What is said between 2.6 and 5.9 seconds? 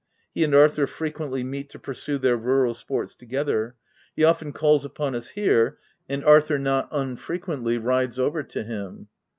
sports together: he often calls upon us here,